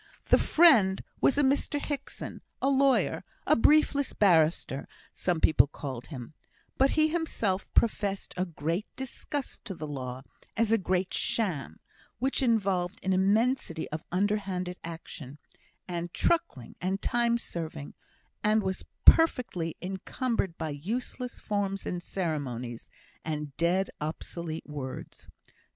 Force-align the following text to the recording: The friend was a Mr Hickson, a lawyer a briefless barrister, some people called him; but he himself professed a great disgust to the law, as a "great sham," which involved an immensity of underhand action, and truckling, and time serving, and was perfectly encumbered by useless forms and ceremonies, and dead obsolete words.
The 0.25 0.39
friend 0.39 1.03
was 1.21 1.37
a 1.37 1.43
Mr 1.43 1.79
Hickson, 1.79 2.41
a 2.59 2.69
lawyer 2.69 3.23
a 3.45 3.55
briefless 3.55 4.13
barrister, 4.13 4.87
some 5.13 5.39
people 5.39 5.67
called 5.67 6.07
him; 6.07 6.33
but 6.75 6.89
he 6.97 7.09
himself 7.09 7.71
professed 7.75 8.33
a 8.35 8.45
great 8.47 8.87
disgust 8.95 9.63
to 9.65 9.75
the 9.75 9.85
law, 9.85 10.23
as 10.57 10.71
a 10.71 10.79
"great 10.79 11.13
sham," 11.13 11.79
which 12.17 12.41
involved 12.41 12.99
an 13.03 13.13
immensity 13.13 13.87
of 13.91 14.01
underhand 14.11 14.75
action, 14.83 15.37
and 15.87 16.11
truckling, 16.15 16.75
and 16.81 17.03
time 17.03 17.37
serving, 17.37 17.93
and 18.43 18.63
was 18.63 18.83
perfectly 19.05 19.77
encumbered 19.83 20.57
by 20.57 20.69
useless 20.71 21.39
forms 21.39 21.85
and 21.85 22.01
ceremonies, 22.01 22.89
and 23.23 23.55
dead 23.55 23.91
obsolete 24.01 24.65
words. 24.65 25.27